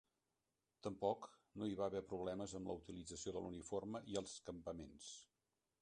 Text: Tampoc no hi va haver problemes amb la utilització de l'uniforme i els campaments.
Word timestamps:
Tampoc 0.85 1.27
no 1.61 1.67
hi 1.71 1.77
va 1.81 1.85
haver 1.89 2.01
problemes 2.13 2.57
amb 2.61 2.71
la 2.73 2.79
utilització 2.81 3.35
de 3.37 3.45
l'uniforme 3.45 4.03
i 4.15 4.21
els 4.23 4.37
campaments. 4.51 5.17